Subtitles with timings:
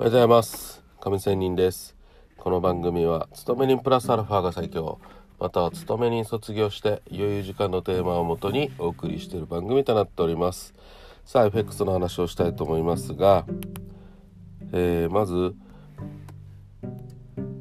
[0.00, 0.80] おはようございます。
[1.00, 1.96] 上仙人です。
[2.36, 5.00] この番組は勤め人プラスアルファが最強。
[5.40, 10.72] または勤め人卒業して余裕時間のテーマをもとにお送りしている番組となっております。
[11.24, 13.44] さあ FX の話をしたいと思いますが、
[14.72, 15.56] えー、まず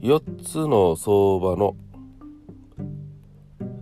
[0.00, 1.76] 4つの相場の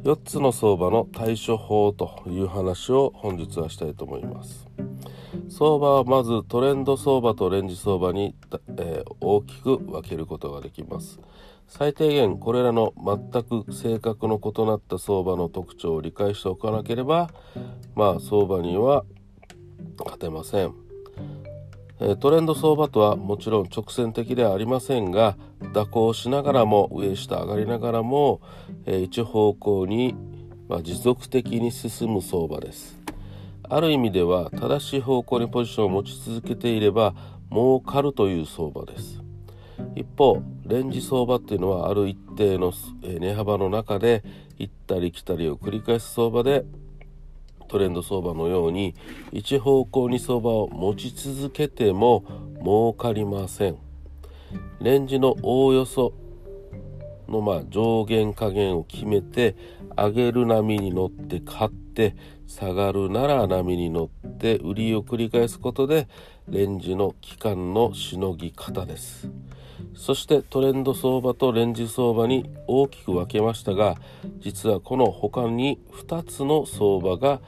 [0.03, 4.70] 4つの相場の対処法という話を本日はしたいと思います。
[5.51, 8.37] 相場はまずトレンド相場とレンジ相場に、
[8.79, 11.19] えー、大きく分けることができます。
[11.67, 17.31] 最低限これらの全く性格の異なった相場の特徴を理解しておかなければ
[17.95, 19.05] まあ相場には
[19.99, 20.75] 勝てません。
[22.21, 25.37] トレンド相場とはもちろん直線的ではありませんが
[25.75, 28.41] 蛇行しながらも上下上がりながらも
[28.87, 30.15] 一方向に
[30.83, 33.00] 持続的に進む相場です。
[33.73, 37.15] ある意味では正しい方向にポジションを持ち続けていれば
[37.53, 39.23] 儲かるという相場です。
[39.95, 44.25] 一方レンジ相場っていうのはある一定の値幅の中で
[44.59, 46.65] 行ったり来たりを繰り返す相場で
[47.69, 48.97] トレンド相場のように
[49.31, 52.25] 一方向に相場を持ち続けても
[52.65, 53.77] 儲かりません。
[54.81, 56.13] レンジのおおよそ
[57.31, 59.57] のまあ上限下限を決めて
[59.97, 66.09] 上げる波に乗って買って下がるなら波に乗って売りを繰り返すことで
[66.49, 69.31] レンジの期間のしのぎ方です。
[69.95, 73.97] そしてトレンド相場とレンジ相場に大きく分けましたが
[74.39, 77.41] 実はこの他に2つの相場が、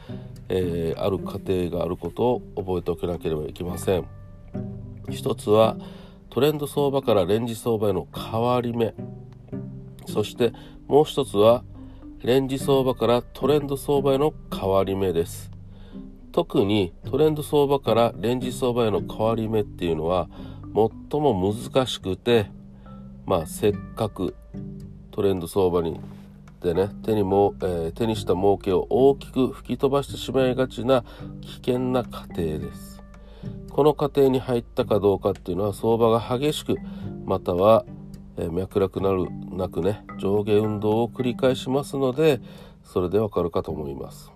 [0.48, 4.06] えー、ある過程があることを覚えておかなければいけません。
[5.10, 5.77] 一つは
[6.30, 8.94] トレンド相場からレンジ相場への変わり目。
[10.12, 10.52] そして
[10.86, 11.64] もう一つは
[12.22, 15.50] レンジ相場からトレンド相場への変わり目です。
[16.32, 20.28] 特にトレンド相場からレンジ相場への変わり目っていうのは
[21.10, 22.46] 最も難しくて
[23.26, 24.34] まあせっかく
[25.10, 26.00] トレンド相場に
[26.62, 31.04] でね手にも、えー、手にした儲けを大きく吹き飛ばしてしまいがちな
[31.41, 33.03] 危険な過程です。
[33.70, 36.76] この過程に入ったかどうかっていうのは相場が激しく
[37.25, 37.84] または
[38.37, 42.41] え脈絡なるなくね上下運動を繰り返しますので
[42.84, 44.32] それでわかるかと思います。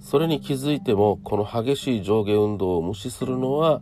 [0.00, 3.80] それに気づいてもこの激しい上下運動を無視するのは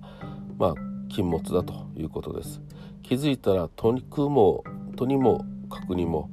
[0.58, 0.74] まあ
[1.08, 2.60] 禁物だということです。
[3.02, 4.64] 気づいたらとにくも
[4.96, 6.30] とにも確にも、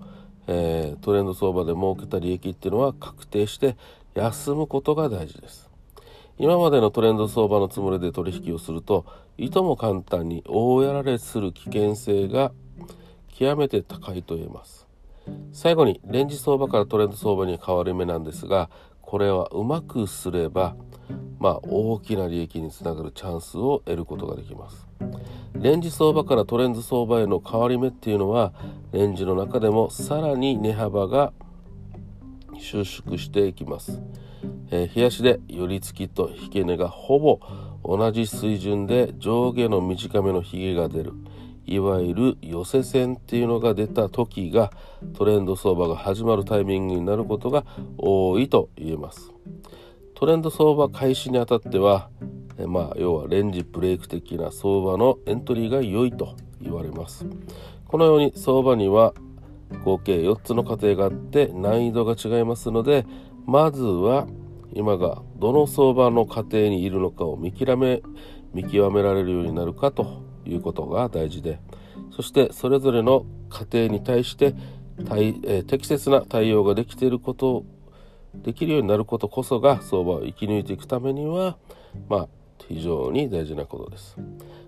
[0.48, 3.76] えー、トレンド相場で儲けた利益っていうのは確定して
[4.16, 5.70] 休むことが大事です。
[6.40, 9.06] 今までのトレンド相場のつもりで取引をすると
[9.38, 12.52] いとも簡単に大やられする危険性が
[13.34, 14.88] 極めて高いと言えます。
[15.52, 18.70] 最後にレンジ相場からトレンド相場に変わる目なんですが
[19.02, 20.76] これはうまくすれば
[21.40, 24.88] まあ大きな利益につながるチャンスを得ることができます。
[25.56, 28.54] レンジ相場からトレンド相場への変わり目っていうのは
[28.92, 31.32] レンジの中でもさらに値幅が
[32.60, 34.02] 収縮していきます、
[34.72, 37.40] えー、冷やしで寄り付きと引け値がほぼ
[37.84, 41.14] 同じ水準で上下の短めのひげが出る。
[41.74, 44.72] いわゆる寄せ線っていうのが出た時が
[45.14, 47.66] トレンド相場が始まるタイミングになることが
[47.98, 49.32] 多いと言えます。
[50.14, 52.10] トレンド相場開始にあたっては
[52.58, 57.26] えまあ要はレンジブレイク的な相場のエントリーが良いと言われます。
[57.88, 59.14] このように相場には
[59.84, 63.06] 合計4つの過程があって難易度が違いますので
[63.46, 64.28] まずは
[64.74, 68.02] 今がどの相場の過程にいるのかを見極め
[68.54, 71.60] 見極められるようになるかということが大事で
[72.16, 74.56] そしてそれぞれの家庭に対して
[75.08, 77.66] 対、えー、適切な対応ができていること
[78.36, 81.58] できるようになることこそが相場を生き抜いていくためには
[82.10, 82.28] まあ
[82.68, 84.18] 非常に大事なことです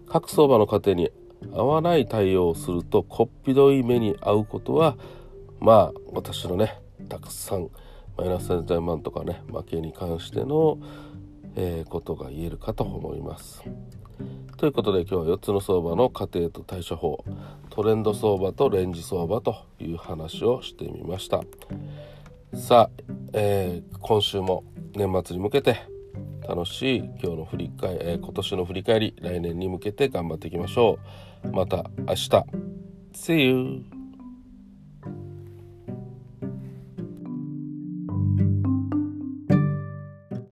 [0.07, 1.11] 各相場の過程に
[1.53, 4.97] 合わない対応をするとこっぴどい目に遭うことは
[5.59, 7.69] まあ私のねたくさん
[8.17, 10.79] マイナス3000万とかね負けに関しての、
[11.55, 13.61] えー、ことが言えるかと思います。
[14.65, 17.23] ということで今日は4つの相場の過程と対処法
[17.69, 21.43] トレンド相場とレンジ相場という話をしてみました。
[22.55, 23.03] さあ、
[23.33, 24.63] えー、今週も
[24.95, 25.83] 年末に向けて
[26.49, 30.97] 楽しい今日の振り返り、えー、今年の振り返り来年に向けて頑張っていきましょ
[31.43, 31.49] う。
[31.51, 32.45] また明日。
[33.13, 33.94] See you!